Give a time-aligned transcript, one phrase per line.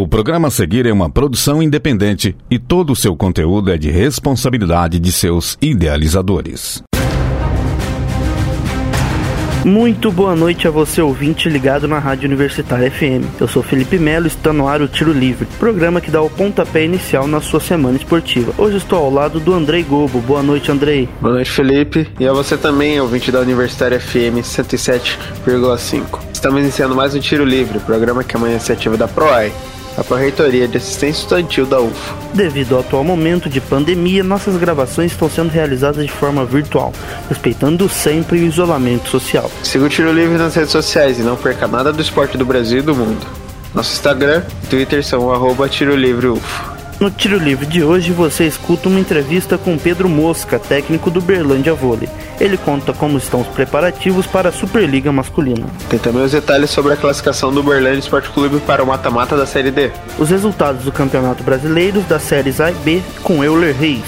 [0.00, 3.90] O programa a seguir é uma produção independente e todo o seu conteúdo é de
[3.90, 6.82] responsabilidade de seus idealizadores.
[9.62, 13.28] Muito boa noite a você ouvinte ligado na Rádio Universitária FM.
[13.38, 16.30] Eu sou Felipe Melo e está no ar o Tiro Livre, programa que dá o
[16.30, 18.54] pontapé inicial na sua semana esportiva.
[18.56, 20.18] Hoje estou ao lado do Andrei Gobo.
[20.22, 21.10] Boa noite, Andrei.
[21.20, 22.08] Boa noite, Felipe.
[22.18, 26.20] E a você também, ouvinte da Universitária FM 107,5.
[26.32, 29.52] Estamos iniciando mais um Tiro Livre, programa que amanhã se ativa da PROAI
[29.96, 32.14] a Pró-Reitoria de Assistência Estudantil da UFO.
[32.34, 36.92] Devido ao atual momento de pandemia, nossas gravações estão sendo realizadas de forma virtual,
[37.28, 39.50] respeitando sempre o isolamento social.
[39.62, 42.78] Siga o Tiro Livre nas redes sociais e não perca nada do esporte do Brasil
[42.78, 43.26] e do mundo.
[43.74, 46.79] Nosso Instagram e Twitter são arroba Tiro Livre UFO.
[47.00, 51.72] No Tiro Livre de hoje você escuta uma entrevista com Pedro Mosca, técnico do Berlândia
[51.72, 52.10] Vôlei.
[52.38, 55.66] Ele conta como estão os preparativos para a Superliga Masculina.
[55.88, 59.46] Tem também os detalhes sobre a classificação do Berlândia Esporte Clube para o mata-mata da
[59.46, 59.90] Série D.
[60.18, 64.04] Os resultados do Campeonato Brasileiro das séries A e B com Euler Reis.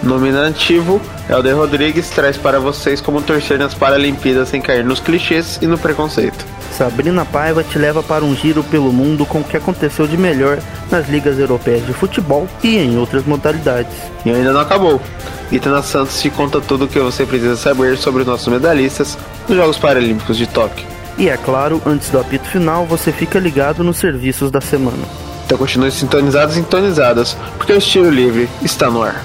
[0.00, 5.66] Nominativo, Helder Rodrigues traz para vocês como torcer nas Paralimpíadas sem cair nos clichês e
[5.66, 6.37] no preconceito.
[6.78, 10.60] Sabrina Paiva te leva para um giro pelo mundo com o que aconteceu de melhor
[10.88, 13.92] nas ligas europeias de futebol e em outras modalidades.
[14.24, 15.02] E ainda não acabou.
[15.50, 19.18] Itana Santos te conta tudo o que você precisa saber sobre os nossos medalhistas
[19.48, 20.86] nos Jogos Paralímpicos de Tóquio.
[21.18, 25.02] E é claro, antes do apito final, você fica ligado nos serviços da semana.
[25.46, 29.24] Então continue sintonizados e sintonizadas, porque o Estilo Livre está no ar.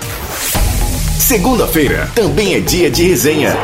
[1.20, 3.56] Segunda-feira também é dia de resenha.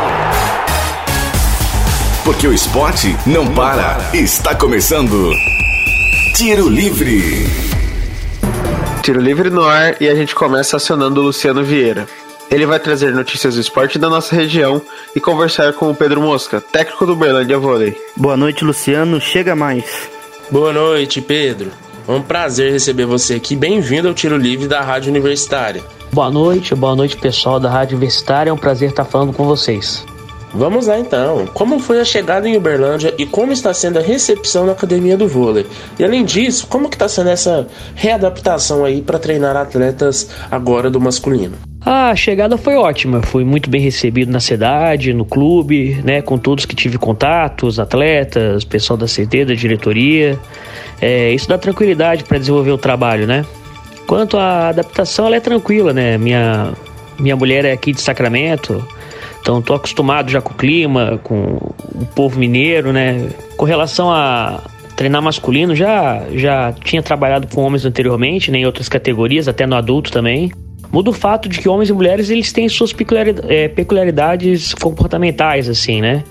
[2.29, 3.97] Porque o esporte não para.
[4.13, 5.31] Está começando.
[6.35, 7.47] Tiro Livre.
[9.01, 12.07] Tiro Livre no ar e a gente começa acionando o Luciano Vieira.
[12.51, 14.79] Ele vai trazer notícias do esporte da nossa região
[15.15, 17.99] e conversar com o Pedro Mosca, técnico do Berlândia Vôlei.
[18.15, 19.19] Boa noite, Luciano.
[19.19, 20.07] Chega mais.
[20.51, 21.71] Boa noite, Pedro.
[22.07, 23.55] É um prazer receber você aqui.
[23.55, 25.83] Bem-vindo ao Tiro Livre da Rádio Universitária.
[26.11, 28.51] Boa noite, boa noite, pessoal da Rádio Universitária.
[28.51, 30.05] É um prazer estar falando com vocês.
[30.53, 31.45] Vamos lá então.
[31.53, 35.27] Como foi a chegada em Uberlândia e como está sendo a recepção na academia do
[35.27, 35.65] vôlei?
[35.97, 40.99] E além disso, como que está sendo essa readaptação aí para treinar atletas agora do
[40.99, 41.55] masculino?
[41.85, 46.65] A chegada foi ótima, fui muito bem recebido na cidade, no clube, né, com todos
[46.65, 50.37] que tive contato, os atletas, pessoal da CT, da diretoria.
[51.01, 53.45] É, isso dá tranquilidade para desenvolver o trabalho, né?
[54.05, 56.17] Quanto à adaptação, ela é tranquila, né?
[56.17, 56.73] Minha,
[57.17, 58.85] minha mulher é aqui de Sacramento,
[59.41, 61.57] então tô acostumado já com o clima, com
[61.95, 63.29] o povo mineiro, né?
[63.57, 64.61] Com relação a
[64.95, 69.75] treinar masculino, já já tinha trabalhado com homens anteriormente, né, em outras categorias, até no
[69.75, 70.51] adulto também.
[70.91, 72.93] Muda o fato de que homens e mulheres eles têm suas
[73.47, 76.23] é, peculiaridades comportamentais, assim, né?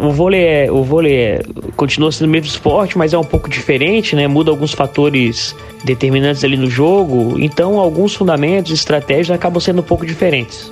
[0.00, 1.42] O vôlei, é, o vôlei é,
[1.76, 4.28] continua sendo o mesmo esporte, mas é um pouco diferente, né?
[4.28, 5.54] Muda alguns fatores
[5.84, 10.70] determinantes ali no jogo, então alguns fundamentos, estratégias acabam sendo um pouco diferentes.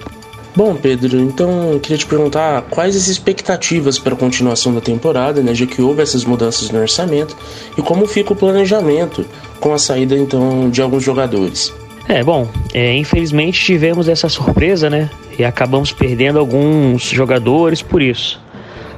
[0.57, 5.43] Bom, Pedro, então eu queria te perguntar quais as expectativas para a continuação da temporada,
[5.43, 7.37] né, já que houve essas mudanças no orçamento,
[7.77, 9.27] e como fica o planejamento
[9.61, 11.75] com a saída então de alguns jogadores.
[12.09, 15.11] É, bom, é, infelizmente tivemos essa surpresa, né?
[15.39, 18.41] E acabamos perdendo alguns jogadores por isso.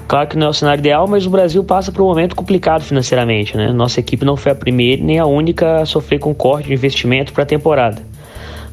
[0.07, 2.83] Claro que não é o cenário ideal, mas o Brasil passa por um momento complicado
[2.83, 3.73] financeiramente, né?
[3.73, 7.33] Nossa equipe não foi a primeira nem a única a sofrer com corte de investimento
[7.33, 8.03] para a temporada.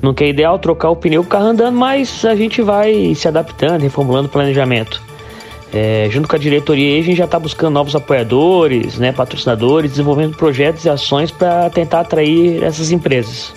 [0.05, 3.81] Não é ideal trocar o pneu o carro andando, mas a gente vai se adaptando,
[3.81, 5.01] reformulando o planejamento.
[5.73, 10.37] É, junto com a diretoria, a gente já está buscando novos apoiadores, né, patrocinadores, desenvolvendo
[10.37, 13.51] projetos e ações para tentar atrair essas empresas.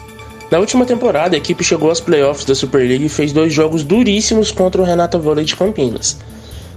[0.51, 4.51] Na última temporada, a equipe chegou às playoffs da Superliga e fez dois jogos duríssimos
[4.51, 6.19] contra o Renata Vôlei de Campinas,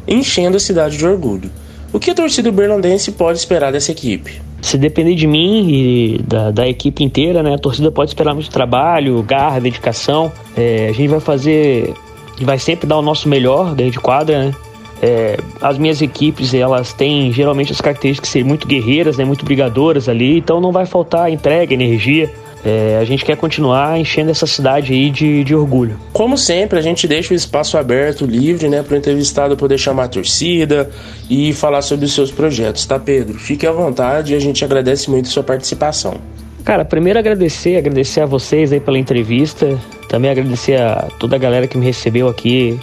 [0.06, 1.50] enchendo a cidade de orgulho.
[1.94, 4.42] O que a torcida berlandense pode esperar dessa equipe?
[4.62, 8.50] Se depender de mim e da, da, equipe inteira, né, a torcida pode esperar muito
[8.50, 10.32] trabalho, garra, dedicação.
[10.56, 11.94] É, a gente vai fazer,
[12.42, 14.56] vai sempre dar o nosso melhor dentro de quadra, né?
[15.02, 19.44] É, as minhas equipes, elas têm geralmente as características de serem muito guerreiras, né, muito
[19.44, 22.32] brigadoras ali, então não vai faltar entrega, energia.
[22.64, 26.00] É, a gente quer continuar enchendo essa cidade aí de, de orgulho.
[26.14, 30.04] Como sempre, a gente deixa o espaço aberto, livre, né, para o entrevistado poder chamar
[30.04, 30.90] a torcida
[31.30, 33.40] e falar sobre os seus projetos, tá, Pedro?
[33.40, 36.16] Fique à vontade e a gente agradece muito a sua participação.
[36.64, 41.68] Cara, primeiro agradecer, agradecer a vocês aí pela entrevista, também agradecer a toda a galera
[41.68, 42.80] que me recebeu aqui.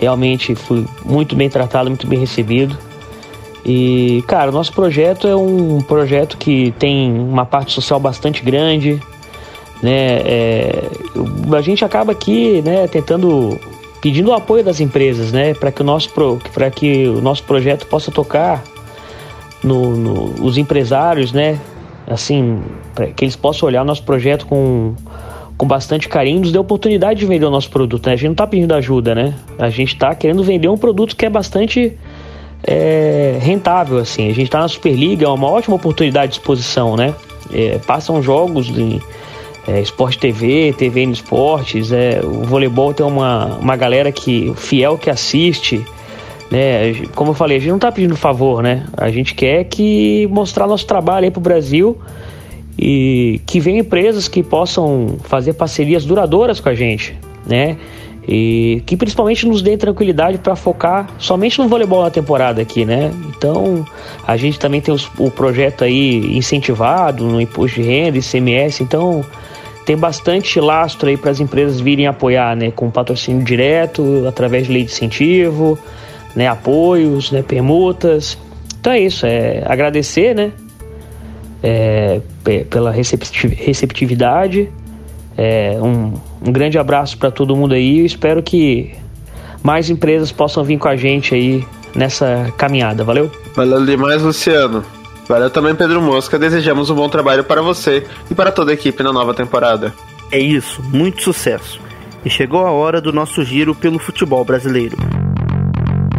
[0.00, 2.76] Realmente fui muito bem tratado, muito bem recebido.
[3.68, 9.02] E, cara, nosso projeto é um projeto que tem uma parte social bastante grande,
[9.82, 10.20] né?
[10.24, 10.90] É,
[11.52, 13.58] a gente acaba aqui, né, tentando
[14.00, 16.08] pedindo o apoio das empresas, né, para que o nosso
[16.54, 18.62] para que o nosso projeto possa tocar
[19.64, 21.58] no, no, os empresários, né,
[22.06, 22.62] assim,
[22.94, 24.94] para que eles possam olhar o nosso projeto com,
[25.58, 28.06] com bastante carinho, nos dê oportunidade de vender o nosso produto.
[28.06, 28.12] Né?
[28.12, 29.34] A gente não está pedindo ajuda, né?
[29.58, 31.98] A gente está querendo vender um produto que é bastante
[32.62, 34.26] é, rentável, assim.
[34.26, 37.14] A gente está na Superliga, é uma ótima oportunidade de exposição, né?
[37.52, 39.00] É, passam jogos em
[39.66, 44.96] é, Sport TV, TV no Esportes, é, o voleibol tem uma, uma galera que fiel
[44.96, 45.84] que assiste,
[46.50, 46.94] né?
[47.14, 48.86] Como eu falei, a gente não está pedindo favor, né?
[48.96, 51.98] A gente quer que mostrar nosso trabalho aí pro Brasil
[52.78, 57.76] e que venham empresas que possam fazer parcerias duradouras com a gente, né?
[58.28, 63.12] E que principalmente nos dê tranquilidade para focar somente no voleibol na temporada aqui, né?
[63.28, 63.86] Então,
[64.26, 69.24] a gente também tem os, o projeto aí incentivado no imposto de renda, ICMS, então
[69.86, 72.72] tem bastante lastro aí para as empresas virem apoiar, né?
[72.72, 75.78] Com patrocínio direto, através de lei de incentivo,
[76.34, 76.48] né?
[76.48, 77.42] Apoios, né?
[77.42, 78.36] Permutas.
[78.80, 80.50] Então é isso, é agradecer, né?
[81.62, 82.20] É,
[82.68, 84.68] pela receptividade.
[85.36, 88.00] É, um, um grande abraço para todo mundo aí.
[88.00, 88.94] Eu espero que
[89.62, 93.04] mais empresas possam vir com a gente aí nessa caminhada.
[93.04, 93.30] Valeu?
[93.54, 94.84] Valeu demais, Luciano.
[95.28, 96.38] Valeu também, Pedro Mosca.
[96.38, 99.92] Desejamos um bom trabalho para você e para toda a equipe na nova temporada.
[100.30, 101.80] É isso, muito sucesso.
[102.24, 104.96] E chegou a hora do nosso giro pelo futebol brasileiro.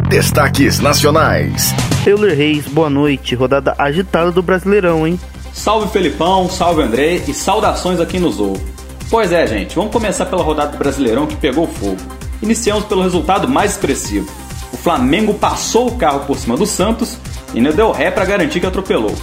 [0.10, 1.74] Destaques nacionais.
[2.04, 3.36] Taylor Reis, boa noite.
[3.36, 5.20] Rodada agitada do Brasileirão, hein?
[5.52, 8.77] Salve Felipão, salve André e saudações a quem nos ouve.
[9.10, 11.98] Pois é, gente, vamos começar pela rodada do Brasileirão que pegou fogo.
[12.42, 14.30] Iniciamos pelo resultado mais expressivo.
[14.74, 17.18] O Flamengo passou o carro por cima do Santos
[17.54, 19.16] e ainda deu ré para garantir que atropelou.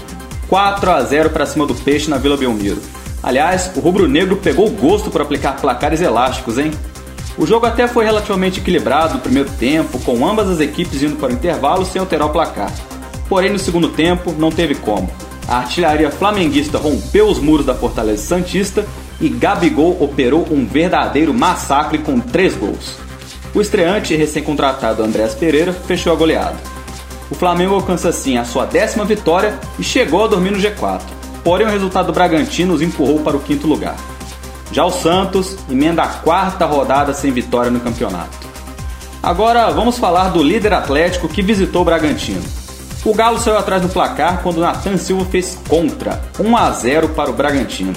[0.49, 2.81] 4 a 0 para cima do Peixe na Vila Belmiro.
[3.23, 6.71] Aliás, o rubro-negro pegou gosto por aplicar placares elásticos, hein?
[7.37, 11.29] O jogo até foi relativamente equilibrado no primeiro tempo, com ambas as equipes indo para
[11.29, 12.73] o intervalo sem alterar o placar.
[13.29, 15.11] Porém, no segundo tempo, não teve como.
[15.47, 18.87] A artilharia flamenguista rompeu os muros da Fortaleza Santista
[19.21, 22.97] e Gabigol operou um verdadeiro massacre com três gols.
[23.55, 26.57] O estreante recém-contratado Andrés Pereira fechou a goleada.
[27.31, 31.01] O Flamengo alcança assim a sua décima vitória e chegou a dormir no G4.
[31.43, 33.97] Porém, o resultado do Bragantino os empurrou para o quinto lugar.
[34.73, 38.45] Já o Santos emenda a quarta rodada sem vitória no campeonato.
[39.23, 42.43] Agora vamos falar do líder atlético que visitou o Bragantino.
[43.05, 47.31] O Galo saiu atrás do placar quando Nathan Silva fez contra, 1 a 0 para
[47.31, 47.93] o Bragantino.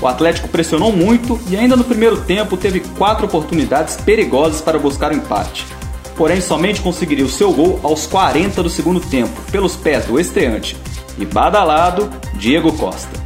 [0.00, 5.12] O Atlético pressionou muito e ainda no primeiro tempo teve quatro oportunidades perigosas para buscar
[5.12, 5.66] o empate.
[6.16, 10.76] Porém, somente conseguiria o seu gol aos 40 do segundo tempo, pelos pés do estreante
[11.18, 13.20] e badalado Diego Costa.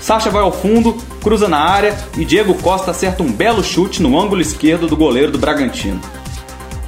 [0.00, 4.18] Sacha vai ao fundo, cruza na área e Diego Costa acerta um belo chute no
[4.18, 6.00] ângulo esquerdo do goleiro do Bragantino.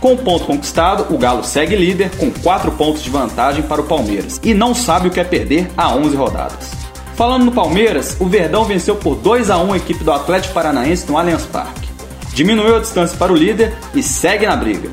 [0.00, 3.84] Com o ponto conquistado, o Galo segue líder com 4 pontos de vantagem para o
[3.84, 6.75] Palmeiras e não sabe o que é perder a 11 rodadas.
[7.16, 11.10] Falando no Palmeiras, o Verdão venceu por 2 a 1 a equipe do Atlético Paranaense
[11.10, 11.88] no Allianz Parque.
[12.34, 14.90] Diminuiu a distância para o líder e segue na briga.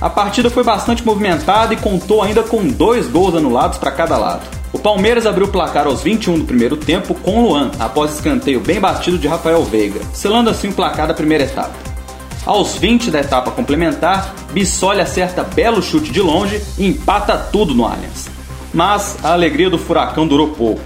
[0.00, 4.48] A partida foi bastante movimentada e contou ainda com dois gols anulados para cada lado.
[4.72, 8.80] O Palmeiras abriu o placar aos 21 do primeiro tempo com Luan, após escanteio bem
[8.80, 11.74] batido de Rafael Veiga, selando assim o placar da primeira etapa.
[12.46, 17.84] Aos 20 da etapa complementar, Bissoli acerta belo chute de longe e empata tudo no
[17.84, 18.30] Allianz.
[18.72, 20.80] Mas a alegria do Furacão durou pouco.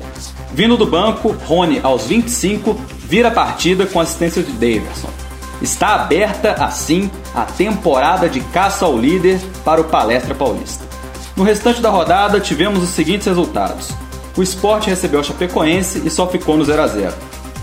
[0.54, 2.78] Vindo do banco, Rony, aos 25,
[3.08, 5.08] vira a partida com assistência de Davidson.
[5.62, 10.84] Está aberta, assim, a temporada de caça ao líder para o Palestra Paulista.
[11.34, 13.90] No restante da rodada, tivemos os seguintes resultados.
[14.36, 17.14] O Sport recebeu a Chapecoense e só ficou no 0 a 0.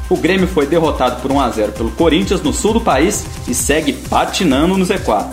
[0.09, 3.53] O Grêmio foi derrotado por 1 a 0 pelo Corinthians no sul do país e
[3.53, 5.27] segue patinando no Z4.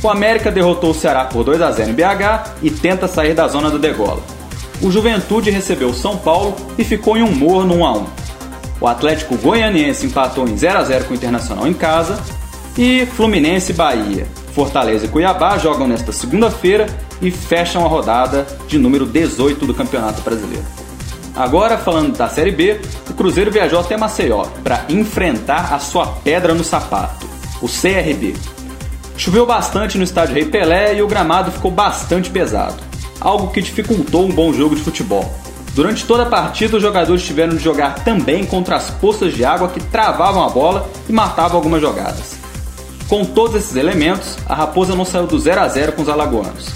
[0.00, 3.48] O América derrotou o Ceará por 2 a 0 em BH e tenta sair da
[3.48, 4.22] zona do degola.
[4.84, 8.06] O Juventude recebeu o São Paulo e ficou em um morno 1 a 1.
[8.82, 12.22] O Atlético Goianiense empatou em 0 a 0 com o Internacional em casa
[12.76, 16.86] e Fluminense e Bahia Fortaleza e Cuiabá jogam nesta segunda-feira
[17.20, 20.64] e fecham a rodada de número 18 do Campeonato Brasileiro.
[21.34, 26.54] Agora, falando da Série B, o Cruzeiro viajou até Maceió para enfrentar a sua pedra
[26.54, 27.26] no sapato,
[27.60, 28.34] o CRB.
[29.16, 32.76] Choveu bastante no estádio Rei Pelé e o gramado ficou bastante pesado,
[33.20, 35.32] algo que dificultou um bom jogo de futebol.
[35.74, 39.68] Durante toda a partida, os jogadores tiveram de jogar também contra as poças de água
[39.68, 42.36] que travavam a bola e matavam algumas jogadas.
[43.08, 46.68] Com todos esses elementos, a Raposa não saiu do 0 a 0 com os alagoanos.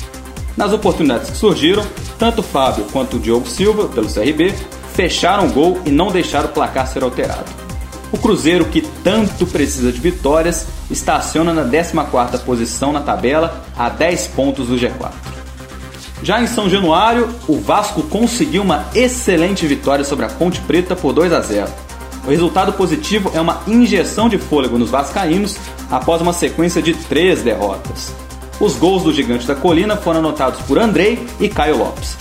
[0.57, 1.87] Nas oportunidades que surgiram,
[2.19, 4.53] tanto Fábio quanto o Diogo Silva, pelo CRB,
[4.95, 7.45] fecharam o gol e não deixaram o placar ser alterado.
[8.11, 14.27] O Cruzeiro, que tanto precisa de vitórias, estaciona na 14ª posição na tabela, a 10
[14.29, 15.38] pontos do G4.
[16.23, 21.13] Já em São Januário, o Vasco conseguiu uma excelente vitória sobre a Ponte Preta por
[21.13, 21.69] 2 a 0.
[22.27, 25.57] O resultado positivo é uma injeção de fôlego nos vascaínos
[25.91, 28.13] após uma sequência de três derrotas.
[28.61, 32.17] Os gols do Gigante da Colina foram anotados por Andrei e Caio Lopes.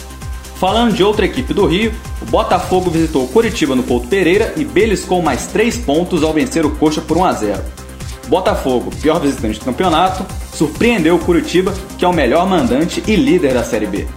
[0.59, 5.21] Falando de outra equipe do Rio, o Botafogo visitou Curitiba no Couto Pereira e beliscou
[5.21, 7.63] mais três pontos ao vencer o Coxa por 1 a 0.
[8.27, 13.53] Botafogo, pior visitante do campeonato, surpreendeu o Curitiba, que é o melhor mandante e líder
[13.53, 14.07] da Série B.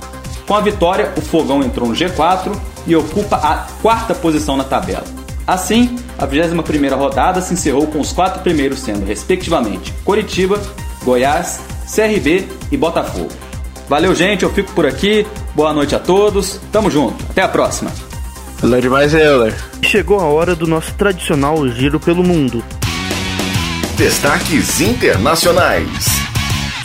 [0.46, 2.52] Com a vitória, o Fogão entrou no G4
[2.86, 5.04] e ocupa a quarta posição na tabela.
[5.46, 10.60] Assim, a 21ª rodada se encerrou com os quatro primeiros sendo, respectivamente, Curitiba,
[11.04, 11.60] Goiás,
[11.94, 13.30] CRB e Botafogo.
[13.88, 15.26] Valeu, gente, eu fico por aqui.
[15.54, 16.60] Boa noite a todos.
[16.70, 17.24] Tamo junto.
[17.28, 17.90] Até a próxima.
[18.60, 19.52] Valeu demais, Euler.
[19.82, 22.62] Chegou a hora do nosso tradicional giro pelo mundo.
[24.00, 26.06] Destaques internacionais.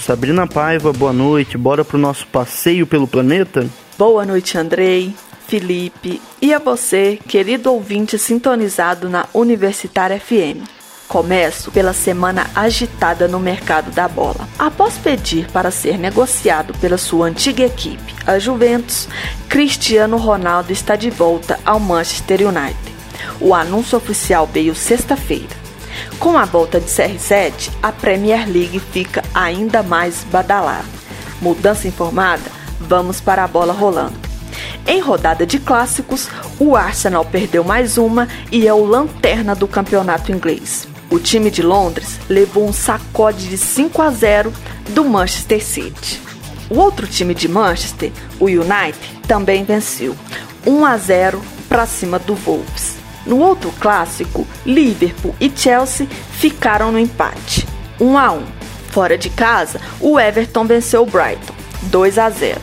[0.02, 1.58] Sabrina Paiva, boa noite.
[1.58, 3.66] Bora pro nosso passeio pelo planeta?
[3.98, 5.16] Boa noite, Andrei,
[5.48, 10.68] Felipe e a você, querido ouvinte sintonizado na Universitária FM.
[11.08, 14.46] Começo pela semana agitada no mercado da bola.
[14.60, 19.08] Após pedir para ser negociado pela sua antiga equipe, a Juventus,
[19.48, 22.94] Cristiano Ronaldo está de volta ao Manchester United.
[23.40, 25.64] O anúncio oficial veio sexta-feira.
[26.20, 30.86] Com a volta de CR7, a Premier League fica ainda mais badalada.
[31.42, 32.44] Mudança informada?
[32.80, 34.26] Vamos para a bola rolando.
[34.88, 40.32] Em rodada de clássicos, o Arsenal perdeu mais uma e é o lanterna do campeonato
[40.32, 40.88] inglês.
[41.10, 44.54] O time de Londres levou um sacode de 5 a 0
[44.90, 46.22] do Manchester City.
[46.70, 48.98] O outro time de Manchester, o United,
[49.28, 50.16] também venceu
[50.66, 52.98] 1 a 0 para cima do Wolves.
[53.26, 57.68] No outro clássico, Liverpool e Chelsea ficaram no empate,
[58.00, 58.44] 1 a 1.
[58.90, 61.54] Fora de casa, o Everton venceu o Brighton,
[61.84, 62.62] 2 a 0.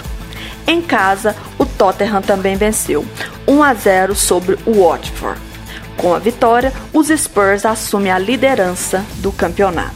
[0.67, 3.05] Em casa, o Tottenham também venceu,
[3.47, 5.41] 1 a 0 sobre o Watford.
[5.97, 9.93] Com a vitória, os Spurs assumem a liderança do campeonato.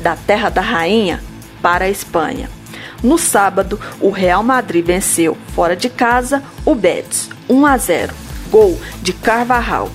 [0.00, 1.22] Da Terra da Rainha
[1.60, 2.50] para a Espanha.
[3.02, 8.14] No sábado, o Real Madrid venceu, fora de casa, o Betis, 1 a 0.
[8.50, 9.90] Gol de Carvajal.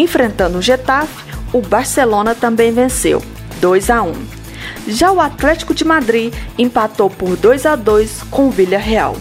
[0.00, 3.22] Enfrentando o Getafe, o Barcelona também venceu,
[3.60, 4.14] 2 a 1.
[4.88, 9.14] Já o Atlético de Madrid empatou por 2 a 2 com o Villarreal.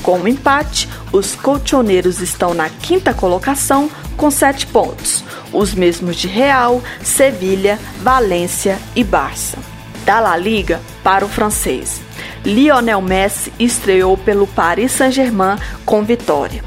[0.00, 6.28] Com o empate, os colchoneiros estão na quinta colocação com 7 pontos, os mesmos de
[6.28, 9.58] Real, Sevilha, Valência e Barça.
[10.06, 12.00] Da La Liga para o francês.
[12.44, 16.62] Lionel Messi estreou pelo Paris Saint-Germain com vitória.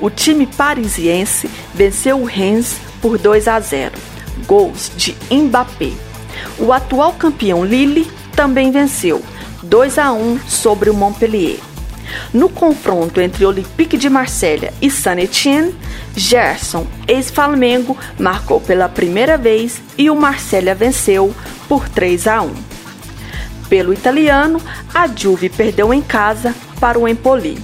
[0.00, 3.92] O time parisiense venceu o Rennes por 2 a 0.
[4.46, 5.92] Gols de Mbappé.
[6.58, 9.22] O atual campeão Lille também venceu
[9.62, 11.58] 2 a 1 sobre o Montpellier.
[12.32, 15.74] No confronto entre Olympique de Marselha e Saint-Étienne,
[16.16, 21.34] Gerson, ex-Flamengo, marcou pela primeira vez e o Marselha venceu
[21.68, 22.54] por 3 a 1.
[23.68, 24.60] Pelo italiano,
[24.94, 27.58] a Juve perdeu em casa para o Empoli.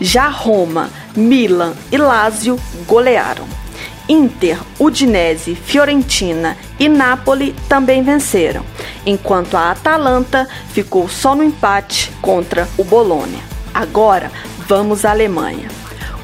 [0.00, 3.61] Já Roma, Milan e Lazio golearam.
[4.08, 8.64] Inter, Udinese, Fiorentina e Napoli também venceram,
[9.06, 13.40] enquanto a Atalanta ficou só no empate contra o Bolônia.
[13.72, 14.30] Agora
[14.66, 15.68] vamos à Alemanha.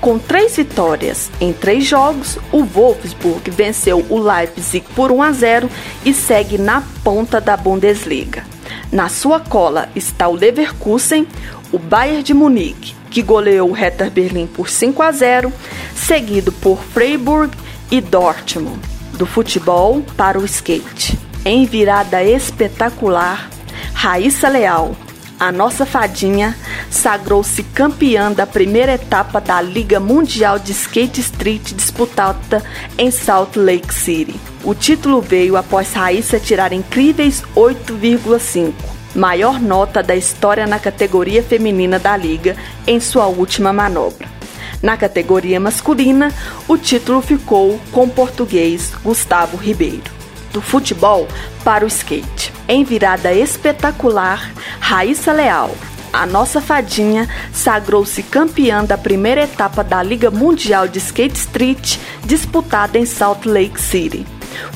[0.01, 5.71] Com três vitórias em três jogos, o Wolfsburg venceu o Leipzig por 1 a 0
[6.05, 8.45] e segue na ponta da Bundesliga.
[8.93, 11.27] Na sua cola está o Leverkusen,
[11.73, 15.53] o Bayern de Munique, que goleou o Hertha Berlim por 5 a 0,
[15.95, 17.51] seguido por Freiburg
[17.91, 18.81] e Dortmund.
[19.15, 21.19] Do futebol para o skate.
[21.45, 23.49] Em virada espetacular,
[23.95, 24.95] Raíssa Leal,
[25.41, 26.57] a nossa fadinha,
[26.91, 32.63] sagrou-se campeã da primeira etapa da Liga Mundial de Skate Street disputada
[32.97, 34.39] em Salt Lake City.
[34.65, 38.73] O título veio após Raíssa tirar incríveis 8,5
[39.15, 44.38] maior nota da história na categoria feminina da liga em sua última manobra.
[44.83, 46.33] Na categoria masculina,
[46.69, 50.19] o título ficou com o português Gustavo Ribeiro.
[50.53, 51.27] Do futebol
[51.65, 52.53] para o skate.
[52.69, 55.75] Em virada espetacular, Raíssa Leal,
[56.13, 62.99] a nossa fadinha, sagrou-se campeã da primeira etapa da Liga Mundial de Skate Street disputada
[62.99, 64.27] em Salt Lake City.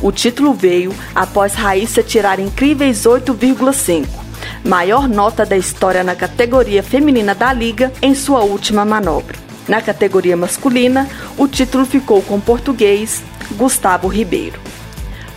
[0.00, 4.22] O título veio após Raíssa tirar incríveis 8,5
[4.64, 9.51] maior nota da história na categoria feminina da liga em sua última manobra.
[9.68, 14.60] Na categoria masculina, o título ficou com o português Gustavo Ribeiro.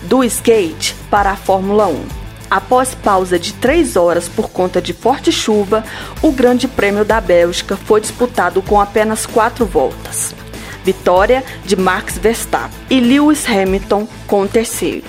[0.04, 2.26] Do skate para a Fórmula 1.
[2.50, 5.84] Após pausa de três horas por conta de forte chuva,
[6.22, 10.34] o Grande Prêmio da Bélgica foi disputado com apenas quatro voltas.
[10.84, 15.04] Vitória de Max Verstappen e Lewis Hamilton com o terceiro.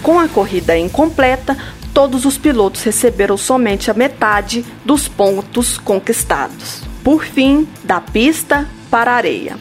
[0.00, 1.56] Com a corrida incompleta,
[1.92, 6.85] todos os pilotos receberam somente a metade dos pontos conquistados.
[7.06, 9.56] Por fim, da pista para a areia.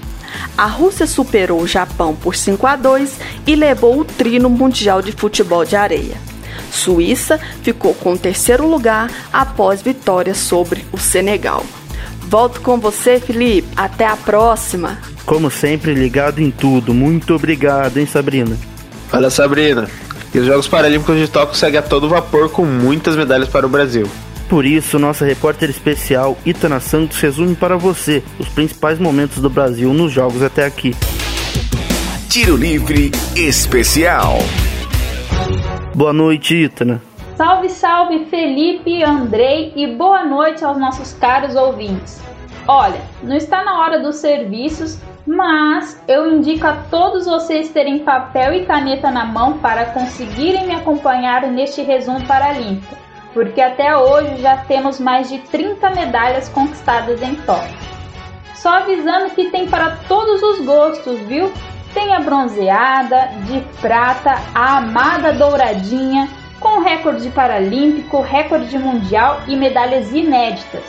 [0.57, 5.11] A Rússia superou o Japão por 5 a 2 e levou o trino mundial de
[5.11, 6.17] futebol de areia.
[6.71, 11.63] Suíça ficou com o terceiro lugar após vitória sobre o Senegal.
[12.21, 13.67] Volto com você, Felipe.
[13.75, 14.97] Até a próxima.
[15.23, 16.95] Como sempre, ligado em tudo.
[16.95, 18.57] Muito obrigado, hein, Sabrina?
[19.13, 19.87] Olha, Sabrina.
[20.33, 23.69] E os Jogos Paralímpicos de Tóquio seguem a todo vapor com muitas medalhas para o
[23.69, 24.09] Brasil.
[24.49, 29.93] Por isso, nossa repórter especial Itana Santos resume para você os principais momentos do Brasil
[29.93, 30.95] nos Jogos até aqui.
[32.29, 34.37] Tiro Livre Especial.
[35.95, 37.01] Boa noite, Itana.
[37.35, 42.21] Salve, salve Felipe, Andrei e boa noite aos nossos caros ouvintes.
[42.67, 48.53] Olha, não está na hora dos serviços, mas eu indico a todos vocês terem papel
[48.53, 52.95] e caneta na mão para conseguirem me acompanhar neste resumo paralímpico,
[53.35, 57.75] porque até hoje já temos mais de 30 medalhas conquistadas em Tóquio.
[58.55, 61.51] Só avisando que tem para todos os gostos, viu?
[61.93, 66.29] Tem a bronzeada, de prata, a amada douradinha,
[66.61, 70.83] com recorde paralímpico, recorde mundial e medalhas inéditas.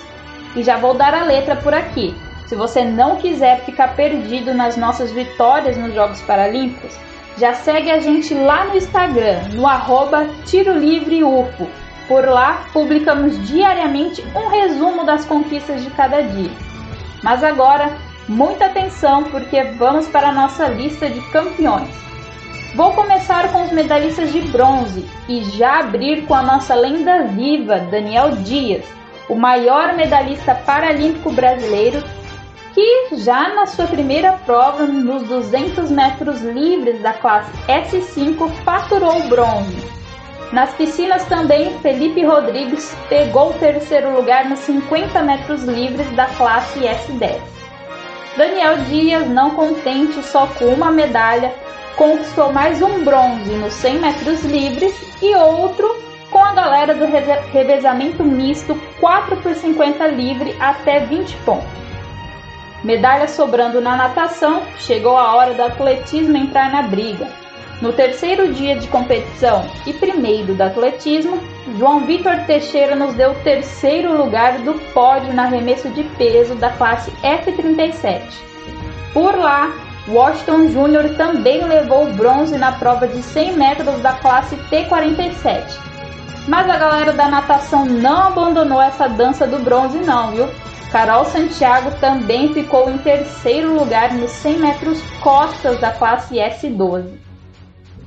[0.54, 2.14] E já vou dar a letra por aqui.
[2.46, 6.96] Se você não quiser ficar perdido nas nossas vitórias nos Jogos Paralímpicos,
[7.36, 11.85] já segue a gente lá no Instagram, no arroba Tiro Livre UFO.
[12.08, 16.50] Por lá publicamos diariamente um resumo das conquistas de cada dia.
[17.22, 17.90] Mas agora
[18.28, 21.94] Muita atenção porque vamos para a nossa lista de campeões.
[22.74, 27.78] Vou começar com os medalhistas de bronze e já abrir com a nossa lenda viva,
[27.78, 28.84] Daniel Dias,
[29.28, 32.02] o maior medalhista paralímpico brasileiro,
[32.74, 39.95] que já na sua primeira prova nos 200 metros livres da classe S5 faturou bronze.
[40.52, 46.78] Nas piscinas também, Felipe Rodrigues pegou o terceiro lugar nos 50 metros livres da classe
[46.80, 47.40] S10.
[48.36, 51.52] Daniel Dias, não contente só com uma medalha,
[51.96, 55.96] conquistou mais um bronze nos 100 metros livres e outro
[56.30, 57.06] com a galera do
[57.50, 61.66] revezamento misto 4 por 50 livre até 20 pontos.
[62.84, 67.26] Medalha sobrando na natação, chegou a hora do atletismo entrar na briga.
[67.80, 71.38] No terceiro dia de competição e primeiro do atletismo,
[71.78, 76.70] João Vitor Teixeira nos deu o terceiro lugar do pódio na arremesso de peso da
[76.70, 78.22] classe F37.
[79.12, 79.70] Por lá,
[80.08, 85.64] Washington Júnior também levou bronze na prova de 100 metros da classe T47.
[86.48, 90.48] Mas a galera da natação não abandonou essa dança do bronze não, viu?
[90.92, 97.25] Carol Santiago também ficou em terceiro lugar nos 100 metros costas da classe S12.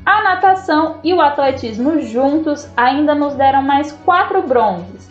[0.10, 5.08] A natação e o atletismo juntos ainda nos deram mais quatro bronzes.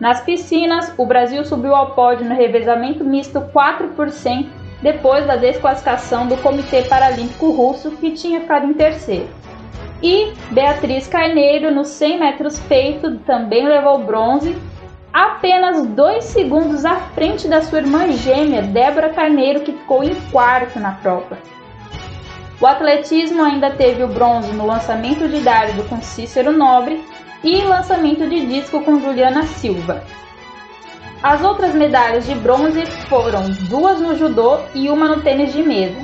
[0.00, 4.50] Nas piscinas, o Brasil subiu ao pódio no revezamento misto 4 por 100
[4.82, 9.28] depois da desclassificação do Comitê Paralímpico Russo, que tinha ficado em terceiro.
[10.02, 14.56] E Beatriz Carneiro, nos 100 metros peito, também levou bronze,
[15.12, 20.80] apenas dois segundos à frente da sua irmã gêmea, Débora Carneiro, que ficou em quarto
[20.80, 21.38] na prova.
[22.62, 27.04] O atletismo ainda teve o bronze no lançamento de dardo com Cícero Nobre
[27.42, 30.04] e lançamento de disco com Juliana Silva.
[31.20, 35.98] As outras medalhas de bronze foram duas no judô e uma no tênis de mesa.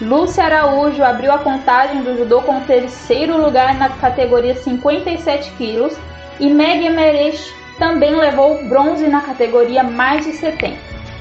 [0.00, 5.98] Lúcia Araújo abriu a contagem do judô com o terceiro lugar na categoria 57 quilos
[6.38, 10.78] e Meg Emerich também levou bronze na categoria mais de 70.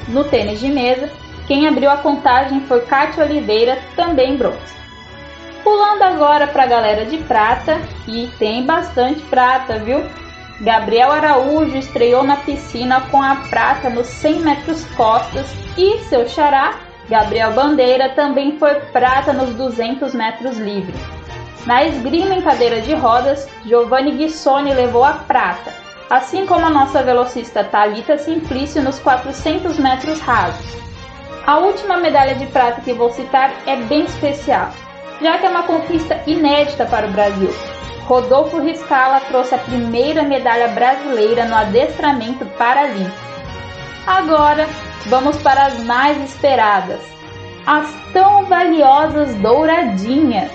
[0.09, 1.09] No tênis de mesa,
[1.47, 4.75] quem abriu a contagem foi Cátia Oliveira, também bronze.
[5.63, 10.03] Pulando agora para a galera de prata, e tem bastante prata, viu?
[10.59, 16.75] Gabriel Araújo estreou na piscina com a prata nos 100 metros costas e seu xará,
[17.07, 20.99] Gabriel Bandeira, também foi prata nos 200 metros livres.
[21.65, 25.73] Na esgrima em cadeira de rodas, Giovanni Guissoni levou a prata,
[26.09, 30.86] assim como a nossa velocista Talita Simplício nos 400 metros rasos.
[31.47, 34.69] A última medalha de prata que vou citar é bem especial,
[35.21, 37.49] já que é uma conquista inédita para o Brasil.
[38.05, 43.15] Rodolfo Riscala trouxe a primeira medalha brasileira no adestramento paralímpico.
[44.05, 44.67] Agora,
[45.05, 46.99] vamos para as mais esperadas,
[47.65, 50.51] as tão valiosas douradinhas.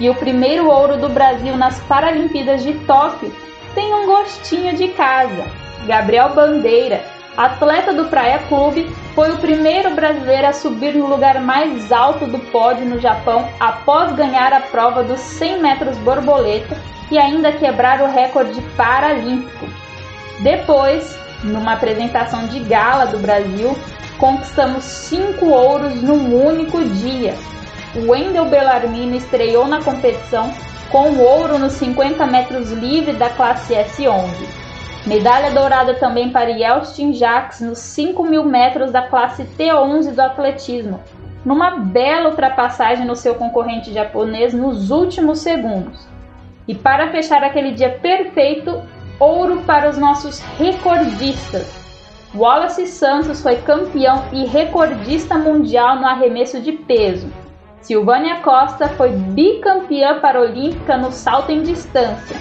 [0.00, 3.32] E o primeiro ouro do Brasil nas Paralimpíadas de Tóquio
[3.72, 5.44] tem um gostinho de casa.
[5.86, 11.90] Gabriel Bandeira, atleta do Praia Clube, foi o primeiro brasileiro a subir no lugar mais
[11.90, 16.76] alto do pódio no Japão após ganhar a prova dos 100 metros borboleta
[17.10, 19.66] e ainda quebrar o recorde paralímpico.
[20.40, 23.76] Depois, numa apresentação de gala do Brasil,
[24.18, 27.34] conquistamos cinco ouros num único dia.
[27.94, 30.52] O Wendel Bellarmino estreou na competição
[30.90, 34.63] com o ouro nos 50 metros livre da classe S11.
[35.06, 40.98] Medalha dourada também para Yelstin Jacques nos 5 mil metros da classe T11 do atletismo,
[41.44, 46.08] numa bela ultrapassagem no seu concorrente japonês nos últimos segundos.
[46.66, 48.82] E para fechar aquele dia perfeito,
[49.20, 51.70] ouro para os nossos recordistas.
[52.34, 57.30] Wallace Santos foi campeão e recordista mundial no arremesso de peso.
[57.82, 62.36] Silvânia Costa foi bicampeã paralímpica no salto em distância.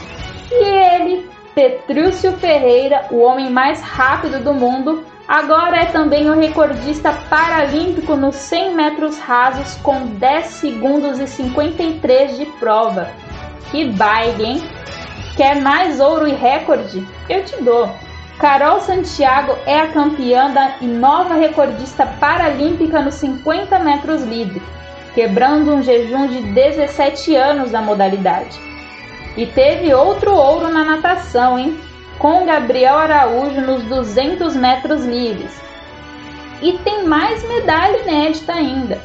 [0.49, 7.13] E ele, Petrúcio Ferreira, o homem mais rápido do mundo, agora é também o recordista
[7.29, 13.07] paralímpico nos 100 metros rasos com 10 segundos e 53 de prova.
[13.69, 14.63] Que baile, hein?
[15.37, 17.07] Quer mais ouro e recorde?
[17.29, 17.87] Eu te dou.
[18.39, 24.59] Carol Santiago é a campeã da e nova recordista paralímpica nos 50 metros livre,
[25.13, 28.72] quebrando um jejum de 17 anos da modalidade.
[29.35, 31.79] E teve outro ouro na natação, hein?
[32.19, 35.51] Com Gabriel Araújo nos 200 metros livres.
[36.61, 39.01] E tem mais medalha inédita ainda.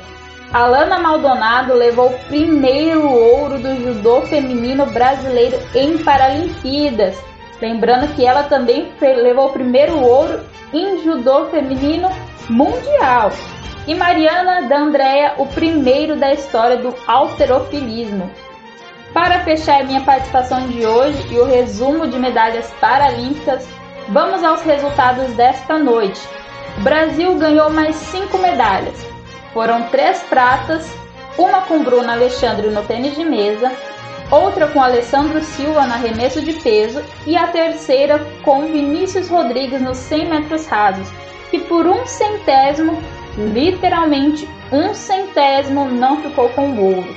[0.53, 7.19] Alana Maldonado levou o primeiro ouro do judô feminino brasileiro em Paralimpíadas.
[7.61, 10.41] Lembrando que ela também levou o primeiro ouro
[10.73, 12.09] em judô feminino
[12.49, 13.31] mundial.
[13.87, 18.31] E Mariana D'Andrea, o primeiro da história do alterofilismo.
[19.13, 23.67] Para fechar minha participação de hoje e o resumo de medalhas paralímpicas,
[24.09, 26.21] vamos aos resultados desta noite.
[26.77, 28.95] O Brasil ganhou mais cinco medalhas,
[29.53, 30.89] foram três pratas,
[31.39, 33.73] uma com Bruna Alexandre no tênis de mesa,
[34.31, 39.97] outra com Alessandro Silva no arremesso de peso e a terceira com Vinícius Rodrigues nos
[39.97, 41.09] 100 metros rasos,
[41.51, 43.03] que por um centésimo,
[43.37, 47.17] literalmente um centésimo, não ficou com o ouro.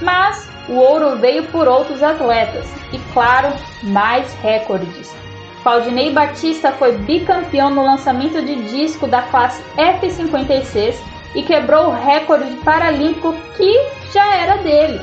[0.00, 3.52] Mas o ouro veio por outros atletas e, claro,
[3.82, 5.14] mais recordes.
[5.62, 10.96] Claudinei Batista foi bicampeão no lançamento de disco da classe F56
[11.34, 15.00] e quebrou o recorde paralímpico que já era dele.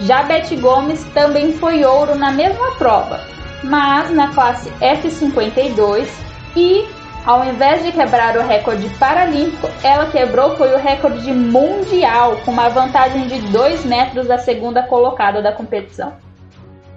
[0.00, 3.20] Já Beth Gomes também foi ouro na mesma prova,
[3.62, 6.08] mas na classe F52
[6.56, 6.86] e
[7.24, 12.68] ao invés de quebrar o recorde paralímpico, ela quebrou foi o recorde mundial com uma
[12.68, 16.14] vantagem de 2 metros da segunda colocada da competição.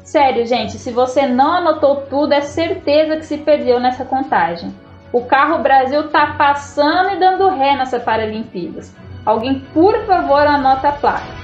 [0.03, 4.73] Sério, gente, se você não anotou tudo, é certeza que se perdeu nessa contagem.
[5.11, 8.93] O carro Brasil tá passando e dando ré nessa Paralimpíadas.
[9.25, 11.43] Alguém, por favor, anota a placa.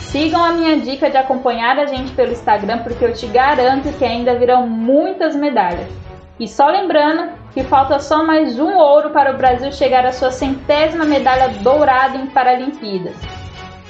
[0.00, 4.04] Sigam a minha dica de acompanhar a gente pelo Instagram, porque eu te garanto que
[4.04, 5.88] ainda virão muitas medalhas.
[6.40, 10.30] E só lembrando que falta só mais um ouro para o Brasil chegar à sua
[10.30, 13.16] centésima medalha dourada em Paralimpíadas.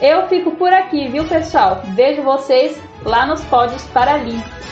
[0.01, 1.83] Eu fico por aqui, viu, pessoal?
[1.95, 4.63] Vejo vocês lá nos pódios paralímpicos.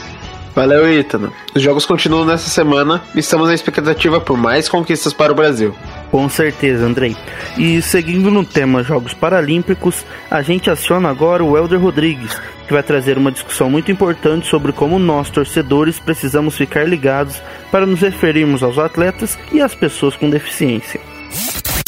[0.55, 1.33] Valeu, Ítano.
[1.55, 5.75] Os jogos continuam nessa semana e estamos na expectativa por mais conquistas para o Brasil.
[6.11, 7.16] Com certeza, Andrei.
[7.57, 12.83] E seguindo no tema Jogos Paralímpicos, a gente aciona agora o Elder Rodrigues, que vai
[12.83, 18.62] trazer uma discussão muito importante sobre como nós, torcedores, precisamos ficar ligados para nos referirmos
[18.62, 21.01] aos atletas e às pessoas com deficiência.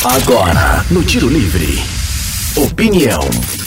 [0.04, 1.82] Agora, no Tiro Livre.
[2.56, 3.61] Opinião.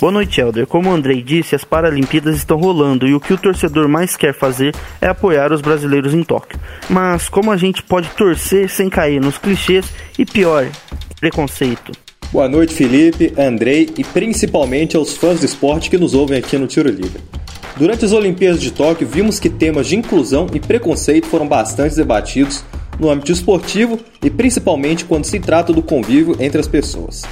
[0.00, 0.66] Boa noite, Helder.
[0.66, 4.32] Como o Andrei disse, as Paralimpíadas estão rolando e o que o torcedor mais quer
[4.32, 6.58] fazer é apoiar os brasileiros em Tóquio.
[6.88, 9.84] Mas como a gente pode torcer sem cair nos clichês
[10.18, 10.66] e pior,
[11.20, 11.92] preconceito?
[12.32, 16.66] Boa noite, Felipe, Andrei e principalmente aos fãs do esporte que nos ouvem aqui no
[16.66, 17.20] Tiro Livre.
[17.76, 22.64] Durante as Olimpíadas de Tóquio, vimos que temas de inclusão e preconceito foram bastante debatidos
[22.98, 27.22] no âmbito esportivo e principalmente quando se trata do convívio entre as pessoas.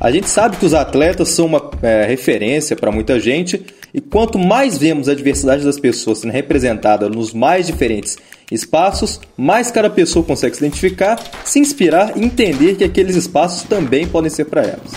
[0.00, 4.38] A gente sabe que os atletas são uma é, referência para muita gente e quanto
[4.38, 8.16] mais vemos a diversidade das pessoas sendo representada nos mais diferentes
[8.50, 14.06] espaços, mais cada pessoa consegue se identificar, se inspirar e entender que aqueles espaços também
[14.06, 14.92] podem ser para elas.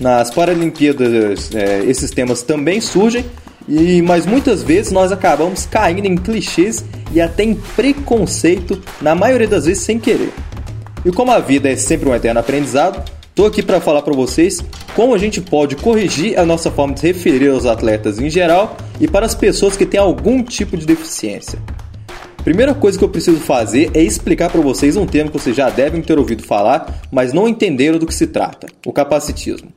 [0.00, 3.24] Nas Paralimpíadas, é, esses temas também surgem,
[3.68, 9.46] e mas muitas vezes nós acabamos caindo em clichês e até em preconceito, na maioria
[9.46, 10.32] das vezes sem querer.
[11.04, 14.64] E como a vida é sempre um eterno aprendizado, Estou aqui para falar para vocês
[14.94, 18.76] como a gente pode corrigir a nossa forma de se referir aos atletas em geral
[19.00, 21.58] e para as pessoas que têm algum tipo de deficiência.
[22.44, 25.68] Primeira coisa que eu preciso fazer é explicar para vocês um termo que vocês já
[25.68, 29.72] devem ter ouvido falar, mas não entenderam do que se trata: o capacitismo.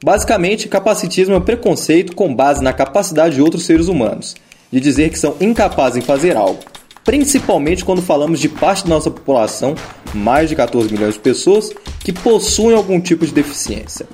[0.00, 4.36] Basicamente, capacitismo é um preconceito com base na capacidade de outros seres humanos,
[4.70, 6.60] de dizer que são incapazes em fazer algo,
[7.04, 9.74] principalmente quando falamos de parte da nossa população,
[10.14, 14.06] mais de 14 milhões de pessoas, que possuem algum tipo de deficiência.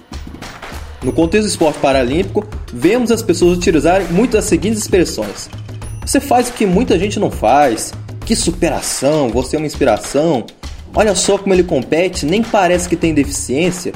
[1.02, 5.48] No contexto do esporte paralímpico, vemos as pessoas utilizarem muitas das seguintes expressões:
[6.04, 7.92] você faz o que muita gente não faz.
[8.24, 10.44] Que superação, você é uma inspiração.
[10.94, 13.92] Olha só como ele compete, nem parece que tem deficiência.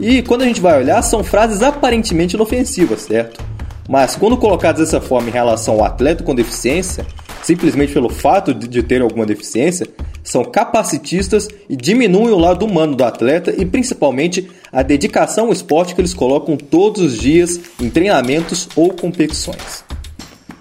[0.00, 3.42] E quando a gente vai olhar, são frases aparentemente inofensivas, certo?
[3.88, 7.06] Mas quando colocadas dessa forma em relação ao atleta com deficiência,
[7.44, 9.86] simplesmente pelo fato de ter alguma deficiência,
[10.22, 15.94] são capacitistas e diminuem o lado humano do atleta e principalmente a dedicação ao esporte
[15.94, 19.84] que eles colocam todos os dias em treinamentos ou competições.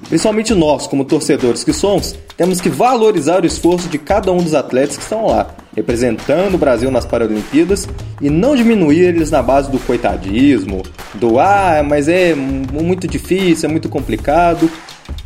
[0.09, 4.53] Principalmente nós, como torcedores que somos, temos que valorizar o esforço de cada um dos
[4.53, 7.87] atletas que estão lá, representando o Brasil nas Paralimpíadas
[8.21, 13.71] e não diminuir eles na base do coitadismo, do ah, mas é muito difícil, é
[13.71, 14.69] muito complicado.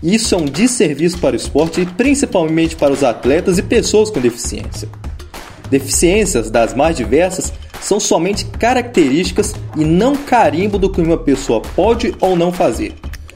[0.02, 4.20] Isso é um desserviço para o esporte e principalmente para os atletas e pessoas com
[4.20, 4.88] deficiência.
[5.70, 12.14] Deficiências das mais diversas são somente características e não carimbo do que uma pessoa pode
[12.20, 12.94] ou não fazer.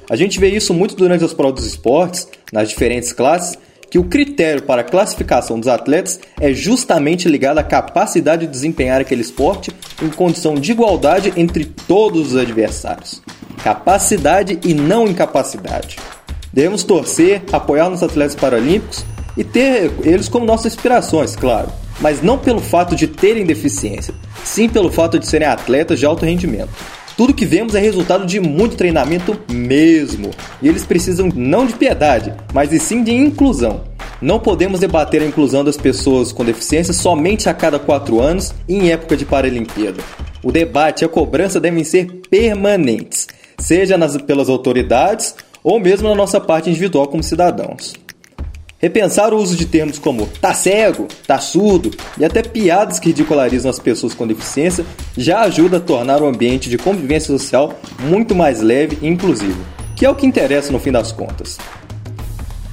[0.09, 3.57] A gente vê isso muito durante as provas dos esportes, nas diferentes classes,
[3.89, 9.01] que o critério para a classificação dos atletas é justamente ligado à capacidade de desempenhar
[9.01, 9.71] aquele esporte
[10.01, 13.21] em condição de igualdade entre todos os adversários.
[13.63, 15.97] Capacidade e não incapacidade.
[16.53, 19.05] Devemos torcer, apoiar nos atletas paralímpicos
[19.37, 24.67] e ter eles como nossas inspirações, claro, mas não pelo fato de terem deficiência, sim
[24.67, 26.69] pelo fato de serem atletas de alto rendimento.
[27.15, 30.31] Tudo que vemos é resultado de muito treinamento mesmo.
[30.61, 33.83] E eles precisam não de piedade, mas e sim de inclusão.
[34.21, 38.91] Não podemos debater a inclusão das pessoas com deficiência somente a cada quatro anos em
[38.91, 40.01] época de Paralimpíada.
[40.43, 43.27] O debate e a cobrança devem ser permanentes,
[43.59, 47.93] seja nas, pelas autoridades ou mesmo na nossa parte individual como cidadãos.
[48.81, 53.69] Repensar o uso de termos como tá cego, tá surdo e até piadas que ridicularizam
[53.69, 54.83] as pessoas com deficiência
[55.15, 59.63] já ajuda a tornar o ambiente de convivência social muito mais leve e inclusivo,
[59.95, 61.59] que é o que interessa no fim das contas.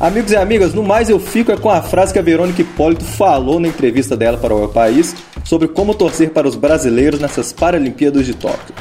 [0.01, 3.61] Amigos e amigas, no mais eu fico com a frase que a Verônica Hipólito falou
[3.61, 8.24] na entrevista dela para o Meu País sobre como torcer para os brasileiros nessas Paralimpíadas
[8.24, 8.74] de Tóquio.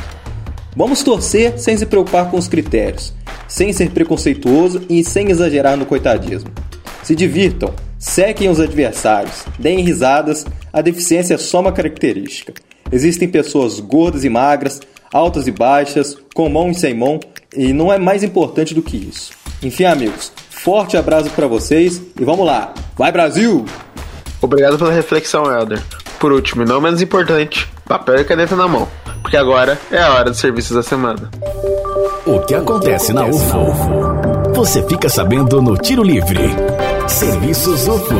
[0.77, 3.11] Vamos torcer sem se preocupar com os critérios,
[3.47, 6.51] sem ser preconceituoso e sem exagerar no coitadismo.
[7.01, 12.53] Se divirtam, sequem os adversários, deem risadas, a deficiência é só uma característica.
[12.91, 14.79] Existem pessoas gordas e magras,
[15.11, 17.19] altas e baixas, com mão e sem mão,
[17.55, 19.31] e não é mais importante do que isso.
[19.63, 22.71] Enfim, amigos, forte abraço para vocês e vamos lá.
[22.95, 23.65] Vai Brasil!
[24.39, 25.81] Obrigado pela reflexão, Elder.
[26.19, 28.87] Por último, e não menos importante, papel e caneta na mão,
[29.27, 31.29] porque agora é a hora dos serviços da semana.
[32.25, 34.53] O que acontece na UFO?
[34.55, 36.39] Você fica sabendo no Tiro Livre.
[37.09, 38.15] Serviços UFO.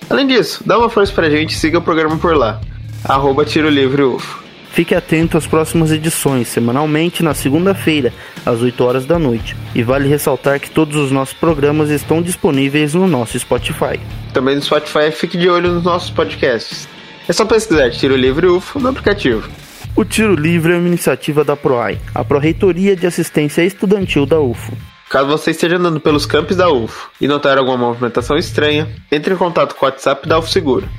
[0.09, 2.61] Além disso, dá uma força pra gente e siga o programa por lá.
[3.03, 4.41] Arroba Tiro Livre UFO.
[4.71, 8.13] Fique atento às próximas edições, semanalmente na segunda-feira,
[8.45, 9.57] às 8 horas da noite.
[9.75, 13.99] E vale ressaltar que todos os nossos programas estão disponíveis no nosso Spotify.
[14.33, 16.87] Também no Spotify, fique de olho nos nossos podcasts.
[17.31, 19.49] É só pesquisar Tiro Livre UFO no aplicativo.
[19.95, 24.77] O Tiro Livre é uma iniciativa da PROAI, a Pró-Reitoria de Assistência Estudantil da UFO.
[25.09, 29.37] Caso você esteja andando pelos campos da UFO e notar alguma movimentação estranha, entre em
[29.37, 30.89] contato com o WhatsApp da UFO Seguro.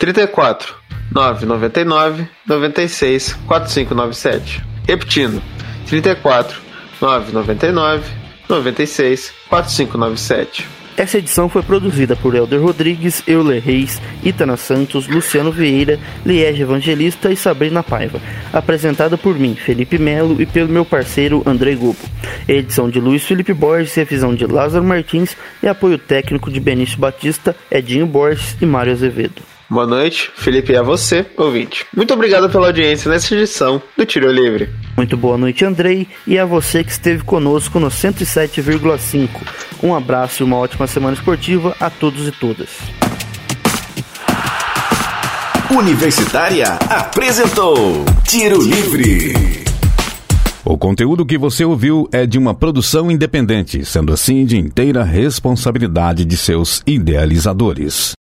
[0.00, 0.74] 34
[1.12, 4.64] 999 96 4597.
[4.88, 5.40] Repetindo,
[5.86, 6.60] 34
[7.00, 8.10] 999
[8.48, 10.68] 96 4597.
[10.96, 17.30] Essa edição foi produzida por Helder Rodrigues, Euler Reis, Itana Santos, Luciano Vieira, Liege Evangelista
[17.30, 18.18] e Sabrina Paiva.
[18.50, 21.98] Apresentada por mim, Felipe Melo, e pelo meu parceiro André Gobo.
[22.48, 27.54] Edição de Luiz Felipe Borges, revisão de Lázaro Martins e apoio técnico de Benício Batista,
[27.70, 29.55] Edinho Borges e Mário Azevedo.
[29.68, 31.84] Boa noite, Felipe, e a você, ouvinte.
[31.94, 34.68] Muito obrigado pela audiência nessa edição do Tiro Livre.
[34.96, 39.28] Muito boa noite, Andrei, e a você que esteve conosco no 107,5.
[39.82, 42.68] Um abraço e uma ótima semana esportiva a todos e todas.
[45.76, 49.64] Universitária apresentou Tiro Livre.
[50.64, 56.24] O conteúdo que você ouviu é de uma produção independente, sendo assim de inteira responsabilidade
[56.24, 58.16] de seus idealizadores.